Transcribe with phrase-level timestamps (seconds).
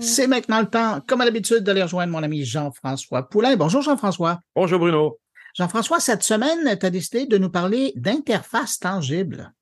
[0.00, 3.56] C'est maintenant le temps, comme à l'habitude, d'aller rejoindre mon ami Jean-François Poulain.
[3.56, 4.38] Bonjour Jean-François.
[4.54, 5.18] Bonjour Bruno.
[5.54, 9.52] Jean-François, cette semaine, tu as décidé de nous parler d'interface tangible.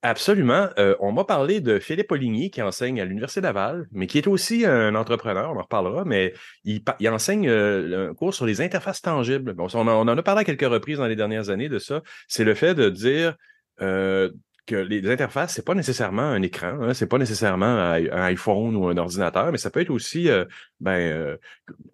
[0.00, 0.68] Absolument.
[0.78, 4.26] Euh, on m'a parlé de Philippe Oligny qui enseigne à l'Université Laval, mais qui est
[4.26, 6.32] aussi un entrepreneur, on en reparlera, mais
[6.64, 9.52] il, enseigne euh, un cours sur les interfaces tangibles.
[9.52, 12.02] Bon, on, en a parlé à quelques reprises dans les dernières années de ça.
[12.28, 13.36] C'est le fait de dire
[13.80, 14.30] euh,
[14.66, 18.86] que les interfaces, c'est pas nécessairement un écran, hein, c'est pas nécessairement un, iPhone ou
[18.86, 20.44] un ordinateur, mais ça peut être aussi euh,
[20.78, 21.36] ben, euh,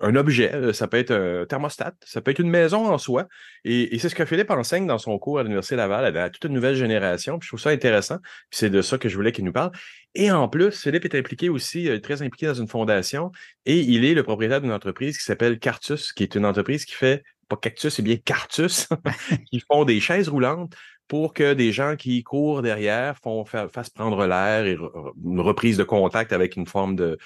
[0.00, 3.26] un objet, euh, ça peut être un thermostat, ça peut être une maison en soi.
[3.64, 6.52] Et, c'est ce que Philippe enseigne dans son cours à l'Université Laval à, toute une
[6.52, 7.38] nouvelle génération.
[7.38, 8.18] Puis je trouve ça intéressant.
[8.50, 9.73] Puis c'est de ça que je voulais qu'il nous parle.
[10.14, 13.32] Et en plus, Philippe est impliqué aussi, très impliqué dans une fondation,
[13.66, 16.95] et il est le propriétaire d'une entreprise qui s'appelle Cartus, qui est une entreprise qui
[16.95, 18.88] fait pas cactus, c'est bien cartus,
[19.50, 20.74] qui font des chaises roulantes
[21.08, 24.76] pour que des gens qui courent derrière font, fassent prendre l'air et
[25.24, 27.18] une reprise de contact avec une forme de,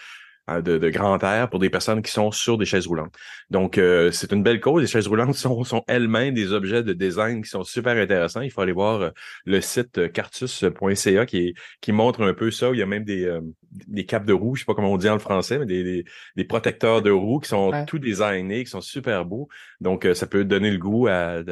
[0.49, 3.15] Hein, de, grand air pour des personnes qui sont sur des chaises roulantes.
[3.49, 4.83] Donc, euh, c'est une belle cause.
[4.83, 8.41] Les chaises roulantes sont, elles-mêmes des objets de design qui sont super intéressants.
[8.41, 9.11] Il faut aller voir euh,
[9.45, 12.71] le site euh, cartus.ca qui, qui montre un peu ça.
[12.73, 13.25] Il y a même des,
[13.73, 16.05] des capes de roue, je sais pas comment on dit en français, mais des,
[16.37, 19.49] des, protecteurs de roues qui sont tout designés, qui sont super beaux.
[19.81, 21.43] Donc, ça peut donner le goût à,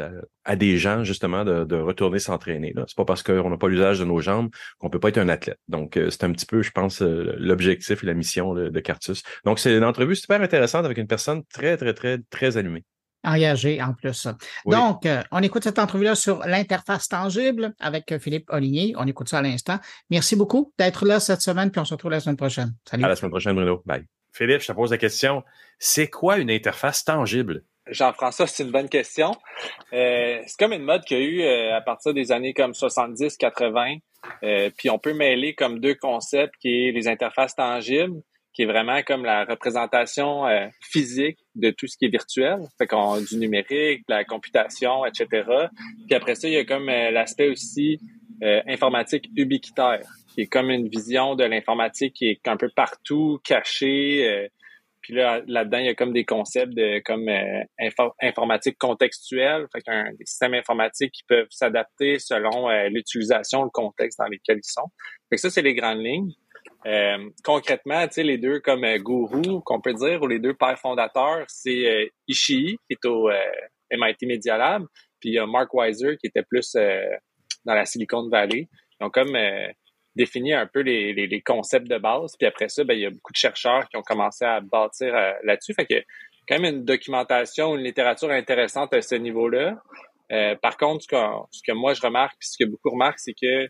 [0.45, 2.75] à, des gens, justement, de, de retourner s'entraîner.
[2.87, 5.29] C'est pas parce qu'on n'a pas l'usage de nos jambes qu'on peut pas être un
[5.29, 5.59] athlète.
[5.69, 9.23] Donc, c'est un petit peu, je pense, l'objectif et la mission de Cartus.
[9.45, 12.85] Donc, c'est une entrevue super intéressante avec une personne très, très, très, très allumée.
[13.23, 14.29] Engagée en plus.
[14.65, 18.95] Donc, euh, on écoute cette entrevue-là sur l'interface tangible avec euh, Philippe Oligny.
[18.97, 19.79] On écoute ça à l'instant.
[20.09, 22.73] Merci beaucoup d'être là cette semaine, puis on se retrouve la semaine prochaine.
[22.89, 23.05] Salut.
[23.05, 23.83] À la semaine prochaine, Bruno.
[23.85, 24.07] Bye.
[24.33, 25.43] Philippe, je te pose la question.
[25.79, 27.65] C'est quoi une interface tangible?
[27.89, 29.33] Jean-François, c'est une bonne question.
[29.93, 32.73] Euh, c'est comme une mode qu'il y a eu euh, à partir des années comme
[32.73, 33.97] 70, 80.
[34.79, 39.01] puis on peut mêler comme deux concepts qui est les interfaces tangibles qui est vraiment
[39.03, 42.59] comme la représentation euh, physique de tout ce qui est virtuel.
[42.79, 42.89] Fait
[43.29, 45.45] du numérique, de la computation, etc.
[46.07, 48.01] Puis après ça, il y a comme euh, l'aspect aussi
[48.43, 50.03] euh, informatique ubiquitaire,
[50.35, 54.49] qui est comme une vision de l'informatique qui est un peu partout, cachée.
[55.03, 57.29] puis là, là-dedans, il y a comme des concepts de comme
[58.23, 64.27] informatique contextuelle, fait qu'un des systèmes informatiques qui peuvent s'adapter selon l'utilisation, le contexte dans
[64.27, 64.89] lequel ils sont.
[65.29, 66.33] Fait que ça, c'est les grandes lignes.
[66.87, 70.55] Euh, concrètement, tu sais, les deux comme euh, gourous, qu'on peut dire, ou les deux
[70.55, 73.31] pères fondateurs, c'est euh, Ishii, qui est au
[73.91, 74.85] MIT Media Lab,
[75.21, 76.75] puis il y a Mark Weiser, qui était plus
[77.65, 78.69] dans la Silicon Valley.
[79.01, 79.37] Ils ont comme
[80.17, 83.11] défini un peu les, les, concepts de base, puis après ça, ben, il y a
[83.11, 85.13] beaucoup de chercheurs qui ont commencé à bâtir
[85.43, 85.75] là-dessus.
[85.75, 86.03] Fait que
[86.49, 89.77] quand même une documentation, une littérature intéressante à ce niveau-là.
[90.63, 91.17] par contre, ce que,
[91.51, 93.69] ce que moi je remarque, puis ce que beaucoup remarquent, c'est que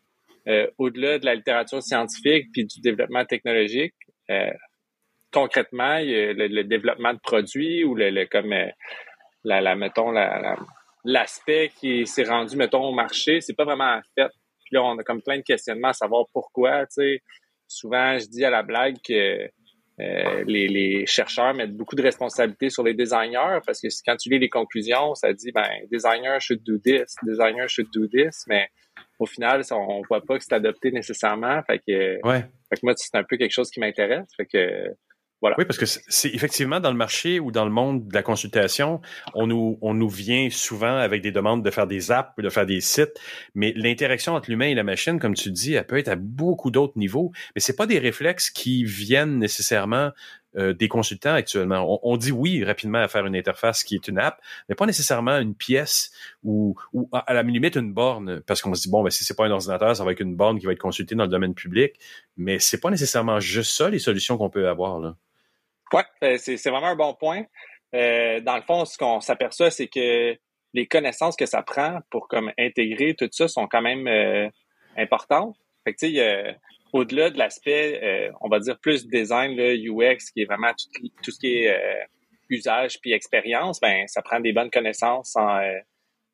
[0.48, 3.94] euh, au-delà de la littérature scientifique puis du développement technologique,
[4.30, 4.50] euh,
[5.32, 8.68] concrètement, il y a le, développement de produits ou le, comme euh,
[9.44, 10.56] la, mettons la,
[11.04, 14.28] l'aspect qui s'est rendu mettons au marché, c'est pas vraiment fait.
[14.64, 16.86] Puis là, on a comme plein de questionnements à savoir pourquoi.
[16.86, 17.22] Tu sais,
[17.66, 19.48] souvent, je dis à la blague que
[20.46, 24.38] les, les, chercheurs mettent beaucoup de responsabilités sur les designers parce que quand tu lis
[24.38, 28.70] les conclusions, ça dit ben designer should do this, designer should do this, mais
[29.20, 31.62] au final, on voit pas que c'est adopté nécessairement.
[31.64, 32.40] Fait que, ouais.
[32.68, 34.26] fait que moi, c'est un peu quelque chose qui m'intéresse.
[34.36, 34.96] Fait que
[35.42, 35.56] voilà.
[35.58, 39.00] Oui, parce que c'est effectivement dans le marché ou dans le monde de la consultation,
[39.34, 42.66] on nous, on nous vient souvent avec des demandes de faire des apps, de faire
[42.66, 43.18] des sites,
[43.54, 46.70] mais l'interaction entre l'humain et la machine, comme tu dis, elle peut être à beaucoup
[46.70, 50.10] d'autres niveaux, mais c'est pas des réflexes qui viennent nécessairement
[50.56, 52.00] euh, des consultants actuellement.
[52.02, 55.38] On, dit oui rapidement à faire une interface qui est une app, mais pas nécessairement
[55.38, 56.10] une pièce
[56.42, 56.74] ou,
[57.12, 59.50] à la limite une borne, parce qu'on se dit bon, ben, si c'est pas un
[59.52, 61.94] ordinateur, ça va être une borne qui va être consultée dans le domaine public.
[62.36, 65.14] Mais c'est pas nécessairement juste ça les solutions qu'on peut avoir là.
[66.24, 67.44] Euh, c'est vraiment un bon point.
[67.94, 70.36] Euh, dans le fond, ce qu'on s'aperçoit, c'est que
[70.74, 74.50] les connaissances que ça prend pour comme intégrer tout ça sont quand même
[74.96, 75.56] importantes.
[75.84, 75.94] Fait
[76.92, 80.72] au-delà de l'aspect, euh, on va dire plus design, là, UX, qui est vraiment
[81.22, 82.04] tout, ce qui est euh,
[82.48, 85.78] usage puis expérience, ben ça prend des bonnes connaissances en, euh,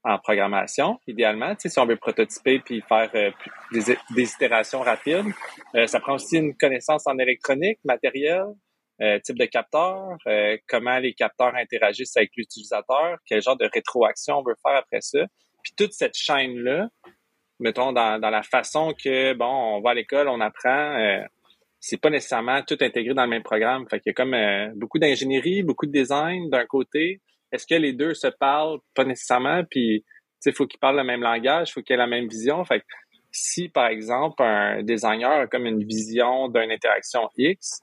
[0.04, 1.54] en programmation, idéalement.
[1.54, 3.10] Tu sais, si on veut prototyper puis faire
[3.72, 3.82] des,
[4.14, 5.26] des, itérations rapides,
[5.86, 8.44] ça prend aussi une connaissance en électronique, matériel,
[9.25, 10.16] type de capteur,
[10.69, 15.26] comment les capteurs interagissent avec l'utilisateur, quel genre de rétroaction on veut faire après ça.
[15.64, 16.88] Puis toute cette chaîne-là,
[17.58, 21.20] mettons, dans, dans la façon que, bon, on va à l'école, on apprend, euh,
[21.81, 23.87] c'est pas nécessairement tout intégré dans le même programme.
[23.88, 27.20] Fait qu'il y a comme euh, beaucoup d'ingénierie, beaucoup de design d'un côté.
[27.53, 28.79] Est-ce que les deux se parlent?
[28.94, 29.62] Pas nécessairement.
[29.70, 30.06] Puis, tu
[30.41, 32.64] sais, faut qu'ils parlent le même langage, faut qu'il y ait la même vision.
[32.64, 32.85] Fait que
[33.31, 37.81] si, par exemple, un designer a comme une vision d'une interaction X,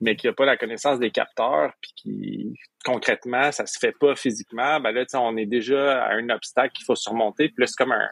[0.00, 2.54] mais qui n'a pas la connaissance des capteurs, puis qui
[2.84, 6.84] concrètement, ça se fait pas physiquement, ben là, on est déjà à un obstacle qu'il
[6.84, 8.08] faut surmonter, puis là, c'est comme un,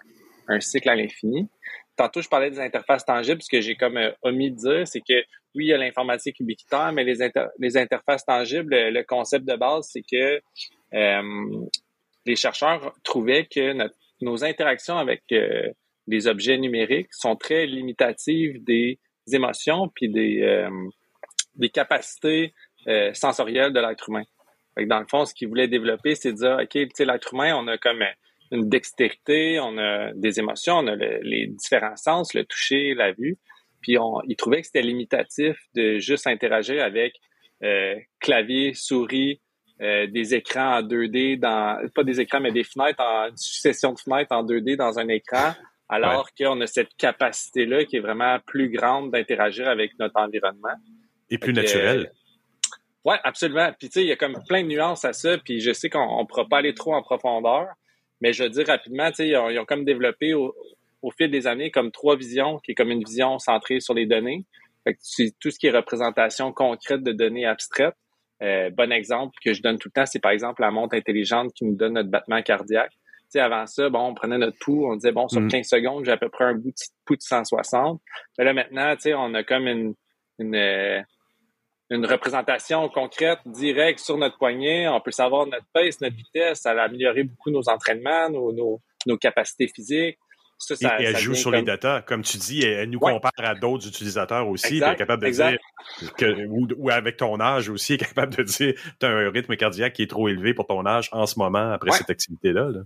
[0.49, 1.49] un cycle à l'infini.
[1.97, 3.43] Tantôt, je parlais des interfaces tangibles.
[3.43, 5.21] Ce que j'ai comme euh, omis de dire, c'est que
[5.55, 7.29] oui, il y a l'informatique ubiquitaire, mais les,
[7.59, 10.41] les interfaces tangibles, le, concept de base, c'est que
[10.95, 11.67] euh,
[12.25, 13.75] les chercheurs trouvaient que
[14.21, 15.71] nos interactions avec euh,
[16.06, 18.99] les objets numériques sont très limitatives des
[19.33, 20.67] émotions puis des,
[21.56, 22.55] des capacités
[23.12, 24.25] sensorielles de l'être humain.
[24.79, 27.77] dans le fond, ce qu'ils voulaient développer, c'est de dire, OK, l'être humain, on a
[27.77, 28.03] comme
[28.53, 33.39] une dextérité, on a des émotions, on a les différents sens, le toucher, la vue.
[33.81, 37.15] Puis on, ils trouvaient que c'était limitatif de juste interagir avec
[37.62, 39.41] euh, clavier, souris,
[39.81, 43.93] euh, des écrans en 2D, dans pas des écrans, mais des fenêtres, en, une succession
[43.93, 45.55] de fenêtres en 2D dans un écran,
[45.89, 50.75] alors qu'on a cette capacité-là qui est vraiment plus grande d'interagir avec notre environnement.
[51.31, 52.11] Et plus naturel.
[52.11, 52.19] Euh,
[53.05, 53.71] oui, absolument.
[53.79, 55.89] Puis tu sais, il y a comme plein de nuances à ça, puis je sais
[55.89, 57.69] qu'on ne pourra pas aller trop en profondeur,
[58.20, 60.55] mais je dire rapidement, ils ont, ils ont comme développé au,
[61.17, 64.44] fil des années comme trois visions, qui est comme une vision centrée sur les données.
[64.85, 67.94] Fait que c'est tout ce qui est représentation concrète de données abstraites.
[68.43, 71.53] Euh, bon exemple que je donne tout le temps, c'est par exemple la montre intelligente
[71.55, 72.93] qui nous donne notre battement cardiaque.
[73.29, 75.64] sais, avant ça, bon, on prenait notre pouls, on disait, bon, sur 15 mm.
[75.64, 76.75] secondes, j'ai à peu près un bout de
[77.05, 78.00] pouls de 160.
[78.38, 79.94] Mais là, maintenant, on a comme une,
[80.38, 81.00] une, euh,
[81.90, 84.88] une représentation concrète, directe sur notre poignet.
[84.88, 86.61] On peut savoir notre pace, notre vitesse.
[86.61, 90.19] Ça a amélioré beaucoup nos entraînements, nos, nos, nos capacités physiques.
[90.58, 93.55] Ça, ça, et, elle joue sur les data, comme tu dis, elle, nous compare à
[93.55, 94.79] d'autres utilisateurs aussi.
[94.79, 95.56] elle est capable de dire
[96.17, 99.55] que, ou, avec ton âge aussi, elle est capable de dire tu as un rythme
[99.55, 102.70] cardiaque qui est trop élevé pour ton âge en ce moment après cette activité-là.
[102.70, 102.81] Là.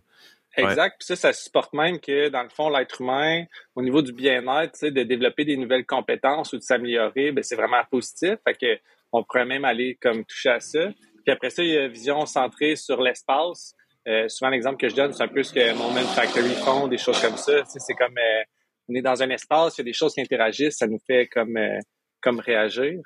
[0.56, 0.96] Exact.
[0.98, 3.44] Puis ça, ça supporte même que, dans le fond, l'être humain,
[3.74, 7.82] au niveau du bien-être, de développer des nouvelles compétences ou de s'améliorer, ben, c'est vraiment
[7.90, 8.34] positif.
[8.46, 8.80] Fait que
[9.12, 10.88] on pourrait même aller comme toucher à ça.
[11.24, 13.74] Puis après ça, il y a une vision centrée sur l'espace.
[14.08, 16.98] Euh, souvent, l'exemple que je donne, c'est un peu ce que Moment Factory font, des
[16.98, 17.64] choses comme ça.
[17.64, 18.42] c'est comme euh,
[18.88, 21.28] on est dans un espace, il y a des choses qui interagissent, ça nous fait
[21.28, 21.78] comme euh,
[22.20, 23.00] comme réagir.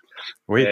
[0.49, 0.65] Oui.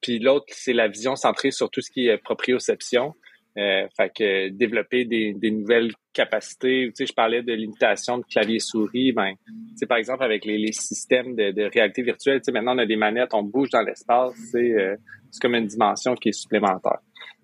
[0.00, 3.14] puis l'autre, c'est la vision centrée sur tout ce qui est proprioception.
[3.56, 6.86] Euh, fait que développer des, des nouvelles capacités.
[6.88, 9.12] Tu sais, je parlais de limitation de clavier souris.
[9.12, 12.40] Ben, tu sais, par exemple avec les, les systèmes de, de, réalité virtuelle.
[12.40, 14.34] Tu sais, maintenant on a des manettes, on bouge dans l'espace.
[14.50, 14.96] C'est euh,
[15.34, 16.98] c'est comme une dimension qui est supplémentaire.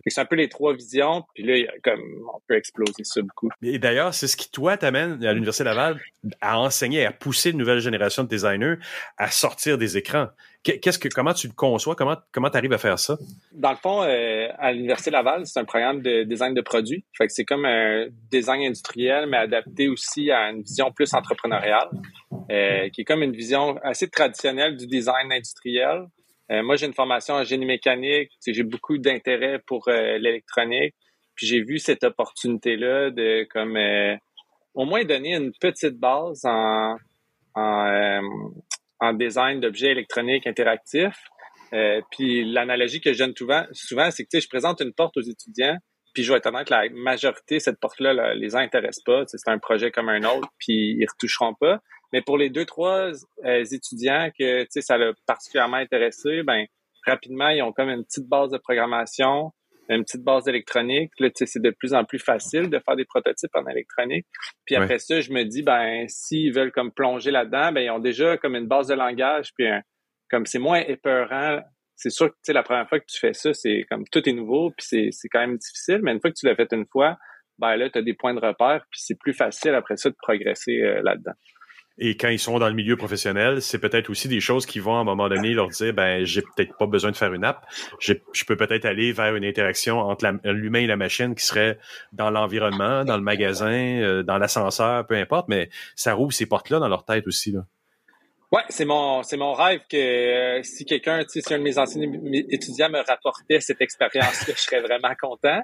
[0.06, 2.00] C'est un peu les trois visions, puis là, comme
[2.34, 3.50] on peut exploser ça beaucoup.
[3.62, 6.00] Et d'ailleurs, c'est ce qui, toi, t'amène à l'Université Laval
[6.40, 8.76] à enseigner, à pousser une nouvelle génération de designers
[9.18, 10.28] à sortir des écrans.
[10.62, 11.96] Qu'est-ce que, comment tu le conçois?
[11.96, 13.18] Comment, comment tu arrives à faire ça?
[13.52, 17.04] Dans le fond, euh, à l'Université Laval, c'est un programme de design de produits.
[17.16, 21.88] Fait que c'est comme un design industriel, mais adapté aussi à une vision plus entrepreneuriale,
[22.50, 26.06] euh, qui est comme une vision assez traditionnelle du design industriel.
[26.50, 28.30] Euh, moi, j'ai une formation en génie mécanique.
[28.46, 30.94] J'ai beaucoup d'intérêt pour l'électronique.
[31.34, 33.78] Puis j'ai vu cette opportunité-là de comme
[34.74, 36.96] au moins donner une petite base en,
[39.00, 41.22] en design d'objets électroniques interactifs.
[41.72, 45.22] Euh, puis l'analogie que je donne souvent, souvent c'est que je présente une porte aux
[45.22, 45.76] étudiants,
[46.12, 49.22] puis je vais être honnête, la majorité, cette porte-là, les intéresse pas.
[49.26, 51.80] C'est un projet comme un autre, puis ils retoucheront pas.
[52.12, 53.10] Mais pour les deux, trois
[53.44, 56.66] euh, étudiants que ça l'a particulièrement intéressé, ben
[57.06, 59.52] rapidement, ils ont comme une petite base de programmation,
[59.88, 61.12] une petite base électronique.
[61.18, 64.26] Là, c'est de plus en plus facile de faire des prototypes en électronique.
[64.64, 67.98] Puis après ça, je me dis, ben, s'ils veulent comme plonger là-dedans, ben, ils ont
[67.98, 69.66] déjà comme une base de langage, puis
[70.30, 71.60] comme c'est moins épeurant.
[71.96, 74.70] C'est sûr que, la première fois que tu fais ça, c'est comme tout est nouveau,
[74.70, 76.00] puis c'est quand même difficile.
[76.02, 77.18] Mais une fois que tu l'as fait une fois,
[77.58, 80.16] ben là, tu as des points de repère, puis c'est plus facile après ça de
[80.22, 81.34] progresser euh, là-dedans.
[82.02, 84.96] Et quand ils sont dans le milieu professionnel, c'est peut-être aussi des choses qui vont
[84.96, 87.66] à un moment donné leur dire ben j'ai peut-être pas besoin de faire une app,
[88.00, 88.14] je
[88.46, 91.78] peux peut-être aller vers une interaction entre l'humain et la machine qui serait
[92.12, 96.78] dans l'environnement, dans le magasin, euh, dans l'ascenseur, peu importe, mais ça rouvre ces portes-là
[96.78, 97.60] dans leur tête aussi là.
[98.50, 102.02] Ouais, c'est mon c'est mon rêve que euh, si quelqu'un, si un de mes anciens
[102.50, 105.60] étudiants me rapportait cette expérience-là, je serais vraiment content.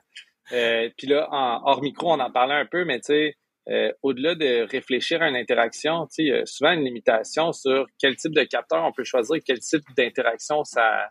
[0.52, 3.37] Euh, puis là, en hors micro, on en parlait un peu, mais tu sais,
[3.69, 8.15] euh, au-delà de réfléchir à une interaction, il y a souvent une limitation sur quel
[8.15, 11.09] type de capteur on peut choisir, quel type d'interaction ça,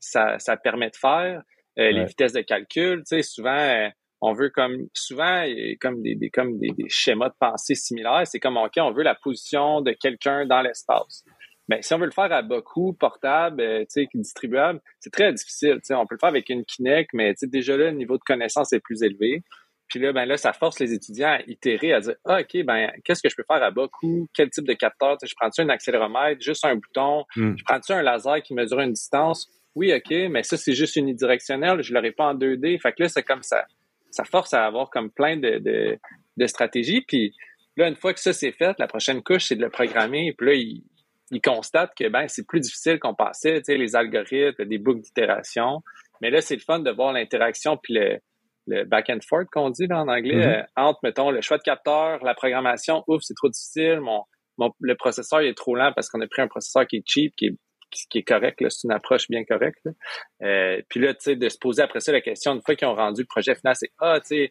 [0.00, 1.42] ça, ça, permet de faire,
[1.78, 3.02] euh, les vitesses de calcul.
[3.22, 3.88] Souvent, euh,
[4.20, 5.44] on veut comme souvent
[5.80, 8.26] comme des, des comme des, schémas de pensée similaires.
[8.26, 11.24] C'est comme ok, on veut la position de quelqu'un dans l'espace.
[11.68, 13.84] Mais si on veut le faire à bas coût, portable, euh,
[14.14, 15.80] distribuable, c'est très difficile.
[15.90, 18.80] On peut le faire avec une Kinect, mais déjà là, le niveau de connaissance est
[18.80, 19.42] plus élevé.
[19.88, 22.90] Puis là, ben là, ça force les étudiants à itérer, à dire ah, OK, ben
[23.04, 24.26] qu'est-ce que je peux faire à bas coût?
[24.34, 25.16] Quel type de capteur?
[25.22, 27.24] je prends-tu un accéléromètre, juste un bouton?
[27.36, 27.54] Hmm.
[27.56, 29.48] Je prends-tu un laser qui mesure une distance?
[29.74, 32.80] Oui, OK, mais ça, c'est juste unidirectionnel, je l'aurais pas en 2D.
[32.80, 33.64] Fait que là, c'est comme ça.
[34.10, 35.98] Ça force à avoir comme plein de, de,
[36.36, 37.02] de stratégies.
[37.02, 37.34] Puis
[37.76, 40.32] là, une fois que ça c'est fait, la prochaine couche, c'est de le programmer.
[40.38, 40.84] Puis là, il,
[41.30, 45.82] il constate que ben c'est plus difficile qu'on pensait, les algorithmes, des boucles d'itération.
[46.20, 48.20] Mais là, c'est le fun de voir l'interaction puis le,
[48.66, 50.60] le back and forth qu'on dit en anglais mm-hmm.
[50.60, 53.04] euh, entre mettons le choix de capteur, la programmation.
[53.08, 54.00] Ouf, c'est trop difficile.
[54.00, 54.22] Mon,
[54.58, 57.04] mon, le processeur il est trop lent parce qu'on a pris un processeur qui est
[57.06, 57.56] cheap, qui est
[58.10, 59.86] qui est correct, c'est une approche bien correcte.
[60.42, 62.88] Euh, puis là, tu sais, de se poser après ça la question, une fois qu'ils
[62.88, 64.50] ont rendu le projet final, c'est Ah, tu sais,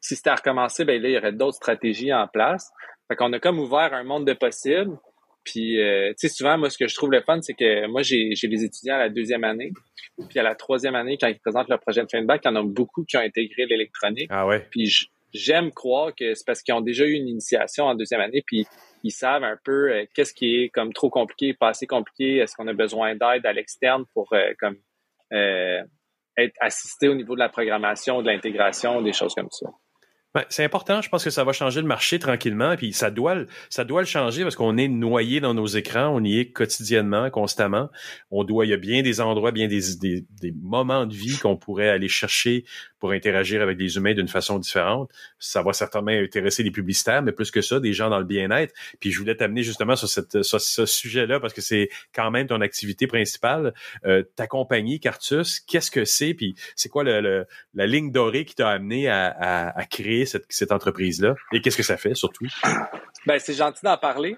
[0.00, 2.70] si c'était à recommencer, ben là, il y aurait d'autres stratégies en place.
[3.08, 4.98] Fait qu'on a comme ouvert un monde de possibles.
[5.44, 8.02] Puis, euh, tu sais, souvent, moi, ce que je trouve le fun, c'est que moi,
[8.02, 9.72] j'ai les étudiants à la deuxième année.
[10.28, 12.48] Puis à la troisième année, quand ils présentent leur projet de fin de bac, il
[12.48, 14.28] y en a beaucoup qui ont intégré l'électronique.
[14.30, 14.66] Ah ouais.
[14.70, 18.42] Puis j'aime croire que c'est parce qu'ils ont déjà eu une initiation en deuxième année,
[18.46, 18.66] puis
[19.02, 22.54] ils savent un peu euh, qu'est-ce qui est comme trop compliqué, pas assez compliqué, est-ce
[22.54, 24.76] qu'on a besoin d'aide à l'externe pour euh, comme
[26.36, 29.66] être assisté au niveau de la programmation, de l'intégration, des choses comme ça.
[30.34, 31.02] Ben, c'est important.
[31.02, 32.74] Je pense que ça va changer le marché tranquillement.
[32.76, 33.36] Puis ça doit,
[33.68, 36.08] ça doit le changer parce qu'on est noyé dans nos écrans.
[36.08, 37.90] On y est quotidiennement, constamment.
[38.30, 41.36] On doit, il y a bien des endroits, bien des, des, des moments de vie
[41.36, 42.64] qu'on pourrait aller chercher
[42.98, 45.10] pour interagir avec des humains d'une façon différente.
[45.38, 48.72] Ça va certainement intéresser les publicitaires, mais plus que ça, des gens dans le bien-être.
[49.00, 52.46] Puis je voulais t'amener justement sur, cette, sur ce sujet-là parce que c'est quand même
[52.46, 53.74] ton activité principale.
[54.06, 56.32] Euh, ta compagnie, Cartus, qu'est-ce que c'est?
[56.32, 60.72] Puis c'est quoi le, la ligne dorée qui t'a amené à, à, à créer cette,
[60.72, 61.34] entreprise-là?
[61.52, 62.46] Et qu'est-ce que ça fait surtout?
[63.26, 64.36] Ben, c'est gentil d'en parler.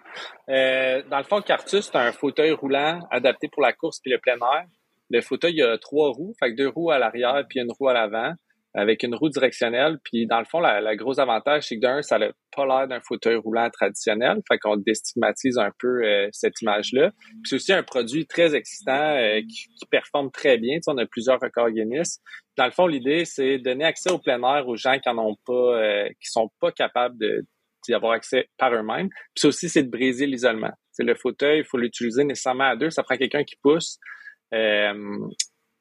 [0.50, 4.18] Euh, dans le fond, Cartus, c'est un fauteuil roulant adapté pour la course puis le
[4.18, 4.66] plein air.
[5.10, 8.34] Le fauteuil, a trois roues, fait deux roues à l'arrière puis une roue à l'avant
[8.74, 9.98] avec une roue directionnelle.
[10.04, 13.00] Puis dans le fond, la, gros avantage, c'est que d'un, ça n'a pas l'air d'un
[13.00, 14.40] fauteuil roulant traditionnel.
[14.48, 17.10] Fait qu'on déstigmatise un peu euh, cette image-là.
[17.10, 20.76] Puis c'est aussi un produit très excitant euh, qui, performe très bien.
[20.76, 22.20] Tu sais, on a plusieurs records Guinness.
[22.56, 25.36] Dans le fond, l'idée, c'est donner accès au plein air aux gens qui en ont
[25.46, 27.44] pas, euh, qui sont pas capables de
[27.86, 29.10] d'y avoir accès par eux-mêmes.
[29.36, 30.72] Puis aussi, c'est de briser l'isolement.
[30.92, 32.88] C'est le fauteuil, il faut l'utiliser nécessairement à deux.
[32.88, 33.98] Ça prend quelqu'un qui pousse.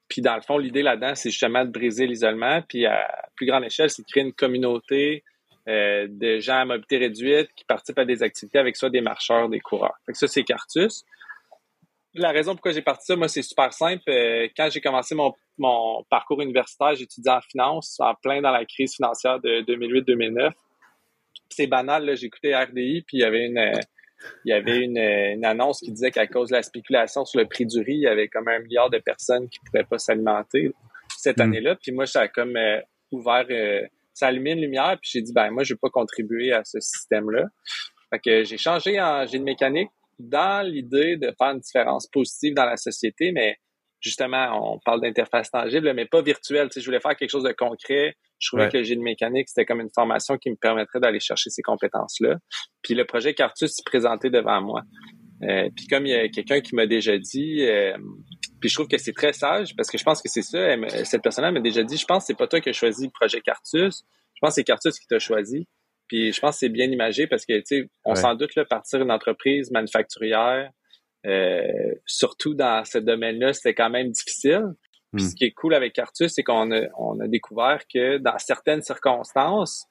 [0.07, 2.61] Puis dans le fond, l'idée là-dedans, c'est justement de briser l'isolement.
[2.67, 5.23] Puis à plus grande échelle, c'est de créer une communauté
[5.67, 9.49] euh, de gens à mobilité réduite qui participent à des activités avec soit des marcheurs,
[9.49, 9.95] des coureurs.
[10.05, 11.03] Fait que ça, c'est Cartus.
[12.15, 14.03] La raison pourquoi j'ai parti ça, moi, c'est super simple.
[14.09, 18.65] Euh, quand j'ai commencé mon, mon parcours universitaire, j'étudiais en finance, en plein dans la
[18.65, 20.51] crise financière de 2008-2009.
[21.49, 23.79] C'est banal, j'écoutais RDI, puis il y avait une, euh,
[24.45, 27.65] il y avait une, annonce qui disait qu'à cause de la spéculation sur le prix
[27.65, 30.71] du riz, il y avait comme un milliard de personnes qui ne pourraient pas s'alimenter
[31.17, 31.41] cette hmm.
[31.41, 31.75] année-là.
[31.75, 32.79] Puis moi, ça a comme euh,
[33.11, 33.81] ouvert, euh,
[34.13, 34.97] ça allumé une lumière.
[35.01, 37.45] Puis j'ai dit, ben moi, je ne vais pas contribuer à ce système-là.
[38.09, 39.89] Fait que j'ai changé en génie mécanique
[40.19, 43.57] dans l'idée de faire une différence positive dans la société, mais
[43.99, 46.67] justement, on parle d'interface tangible, mais pas virtuelle.
[46.67, 48.15] Tu sais, je voulais faire quelque chose de concret.
[48.43, 51.49] Je trouvais que le génie mécanique, c'était comme une formation qui me permettrait d'aller chercher
[51.49, 52.39] ces compétences-là.
[52.81, 54.81] Puis le projet Cartus s'est présenté devant moi.
[55.43, 57.97] Euh, puis comme il y a quelqu'un qui m'a déjà dit, euh,
[58.59, 60.75] puis je trouve que c'est très sage parce que je pense que c'est ça.
[61.05, 63.11] cette personne-là m'a déjà dit, je pense que c'est pas toi qui as choisi le
[63.11, 64.03] projet Cartus.
[64.33, 65.65] Je pense que c'est Cartus qui t'a choisi.
[66.09, 68.65] Puis je pense que c'est bien imagé parce que, tu sais, on s'en doute, là,
[68.65, 70.69] partir d'une entreprise manufacturière,
[71.25, 74.65] euh, surtout dans ce domaine-là, c'était quand même difficile.
[75.13, 75.27] Puis hmm.
[75.29, 78.81] ce qui est cool avec Cartus, c'est qu'on a, on a découvert que dans certaines
[78.81, 79.85] circonstances,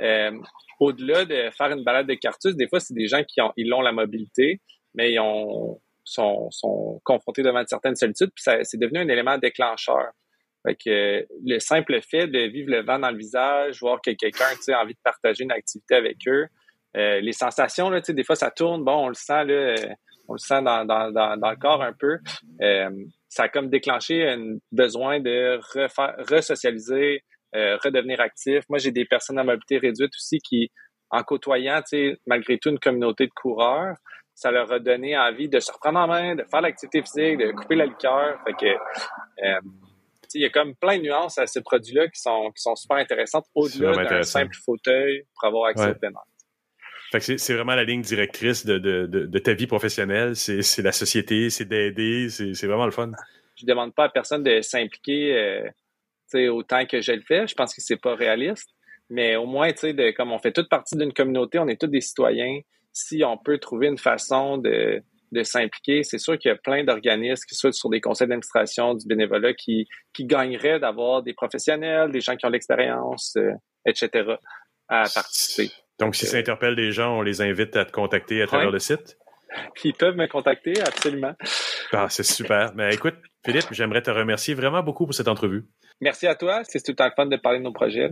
[0.00, 0.38] euh,
[0.80, 3.72] au-delà de faire une balade de Cartus, des fois, c'est des gens qui ont, ils
[3.72, 4.60] ont la mobilité,
[4.94, 10.10] mais ils ont, sont, sont confrontés devant certaines solitudes, puis c'est devenu un élément déclencheur.
[10.66, 14.46] Fait que le simple fait de vivre le vent dans le visage, voir que quelqu'un
[14.46, 16.46] a envie de partager une activité avec eux,
[16.96, 19.74] euh, les sensations, là, des fois, ça tourne, bon, on le sent, là,
[20.28, 22.18] on le sent dans, dans, dans, le corps un peu.
[22.62, 22.90] Euh,
[23.28, 27.22] ça a comme déclenché un besoin de refaire, resocialiser,
[27.54, 28.64] euh, redevenir actif.
[28.68, 30.70] Moi, j'ai des personnes à mobilité réduite aussi qui,
[31.10, 31.80] en côtoyant,
[32.26, 33.96] malgré tout, une communauté de coureurs,
[34.34, 37.52] ça leur a donné envie de se reprendre en main, de faire l'activité physique, de
[37.52, 38.38] couper la liqueur.
[38.44, 38.66] Fait que,
[39.46, 39.60] euh,
[40.34, 42.98] il y a comme plein de nuances à ces produits-là qui sont, qui sont super
[42.98, 46.10] intéressantes au-delà d'un simple fauteuil pour avoir accès au plein
[47.18, 50.36] c'est vraiment la ligne directrice de, de, de, ta vie professionnelle.
[50.36, 53.10] C'est la société, c'est d'aider, c'est vraiment le fun.
[53.56, 55.70] Je demande pas à personne de s'impliquer
[56.34, 57.46] euh, autant que je le fais.
[57.46, 58.68] Je pense que c'est pas réaliste.
[59.08, 61.86] Mais au moins, tu sais, comme on fait toute partie d'une communauté, on est tous
[61.86, 62.60] des citoyens.
[62.92, 66.02] Si on peut trouver une façon de de s'impliquer.
[66.02, 69.54] C'est sûr qu'il y a plein d'organismes, qui soient sur des conseils d'administration, du bénévolat,
[69.54, 73.52] qui, qui gagneraient d'avoir des professionnels, des gens qui ont l'expérience, euh,
[73.84, 74.34] etc.,
[74.88, 75.72] à participer.
[75.98, 78.78] Donc, si ça interpelle des gens, on les invite à te contacter à travers le
[78.78, 79.18] site?
[79.84, 81.34] Ils peuvent me contacter, absolument.
[81.92, 82.72] Ah, c'est super.
[82.74, 85.64] Mais écoute, Philippe, j'aimerais te remercier vraiment beaucoup pour cette entrevue.
[86.00, 86.62] Merci à toi.
[86.64, 88.10] C'est tout le temps fun de parler de nos projets.